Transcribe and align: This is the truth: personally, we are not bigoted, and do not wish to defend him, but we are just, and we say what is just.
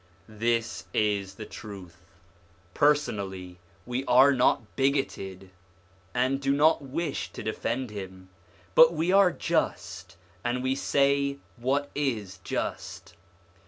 This 0.27 0.87
is 0.95 1.35
the 1.35 1.45
truth: 1.45 2.01
personally, 2.73 3.59
we 3.85 4.03
are 4.05 4.33
not 4.33 4.75
bigoted, 4.75 5.51
and 6.15 6.41
do 6.41 6.51
not 6.53 6.81
wish 6.81 7.31
to 7.33 7.43
defend 7.43 7.91
him, 7.91 8.29
but 8.73 8.95
we 8.95 9.11
are 9.11 9.31
just, 9.31 10.17
and 10.43 10.63
we 10.63 10.73
say 10.73 11.37
what 11.55 11.91
is 11.93 12.39
just. 12.43 13.13